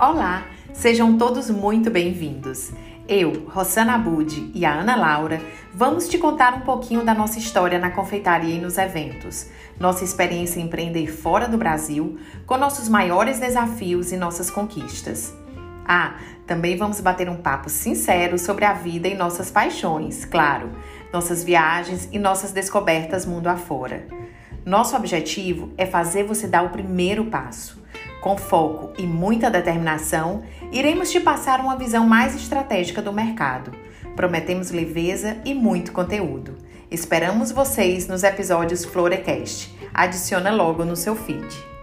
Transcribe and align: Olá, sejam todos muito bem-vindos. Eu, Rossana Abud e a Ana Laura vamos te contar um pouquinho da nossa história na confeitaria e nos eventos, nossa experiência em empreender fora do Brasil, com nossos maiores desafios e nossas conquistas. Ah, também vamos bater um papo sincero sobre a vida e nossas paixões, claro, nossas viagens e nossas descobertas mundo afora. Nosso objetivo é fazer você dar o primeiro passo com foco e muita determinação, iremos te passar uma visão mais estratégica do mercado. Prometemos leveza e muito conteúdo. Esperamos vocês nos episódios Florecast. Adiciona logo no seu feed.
Olá, 0.00 0.46
sejam 0.72 1.18
todos 1.18 1.50
muito 1.50 1.90
bem-vindos. 1.90 2.70
Eu, 3.08 3.48
Rossana 3.48 3.96
Abud 3.96 4.52
e 4.54 4.64
a 4.64 4.72
Ana 4.72 4.94
Laura 4.94 5.42
vamos 5.74 6.08
te 6.08 6.16
contar 6.16 6.54
um 6.54 6.60
pouquinho 6.60 7.04
da 7.04 7.12
nossa 7.12 7.40
história 7.40 7.80
na 7.80 7.90
confeitaria 7.90 8.54
e 8.54 8.60
nos 8.60 8.78
eventos, 8.78 9.48
nossa 9.76 10.04
experiência 10.04 10.60
em 10.60 10.66
empreender 10.66 11.08
fora 11.08 11.48
do 11.48 11.58
Brasil, 11.58 12.16
com 12.46 12.56
nossos 12.56 12.88
maiores 12.88 13.40
desafios 13.40 14.12
e 14.12 14.16
nossas 14.16 14.52
conquistas. 14.52 15.34
Ah, 15.84 16.14
também 16.46 16.76
vamos 16.76 17.00
bater 17.00 17.28
um 17.28 17.36
papo 17.36 17.68
sincero 17.68 18.38
sobre 18.38 18.64
a 18.64 18.74
vida 18.74 19.08
e 19.08 19.16
nossas 19.16 19.50
paixões, 19.50 20.24
claro, 20.24 20.70
nossas 21.12 21.42
viagens 21.42 22.08
e 22.12 22.20
nossas 22.20 22.52
descobertas 22.52 23.26
mundo 23.26 23.48
afora. 23.48 24.06
Nosso 24.64 24.94
objetivo 24.94 25.72
é 25.76 25.84
fazer 25.84 26.22
você 26.22 26.46
dar 26.46 26.62
o 26.62 26.70
primeiro 26.70 27.24
passo 27.24 27.77
com 28.20 28.36
foco 28.36 28.92
e 28.98 29.06
muita 29.06 29.50
determinação, 29.50 30.42
iremos 30.72 31.10
te 31.10 31.20
passar 31.20 31.60
uma 31.60 31.76
visão 31.76 32.06
mais 32.06 32.34
estratégica 32.34 33.00
do 33.00 33.12
mercado. 33.12 33.72
Prometemos 34.16 34.70
leveza 34.70 35.36
e 35.44 35.54
muito 35.54 35.92
conteúdo. 35.92 36.56
Esperamos 36.90 37.52
vocês 37.52 38.08
nos 38.08 38.22
episódios 38.22 38.84
Florecast. 38.84 39.74
Adiciona 39.92 40.50
logo 40.50 40.84
no 40.84 40.96
seu 40.96 41.14
feed. 41.14 41.77